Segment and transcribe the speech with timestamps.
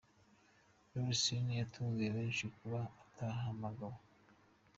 [0.91, 3.99] Leroy Sane yatunguye benshi kuba atahamagawe.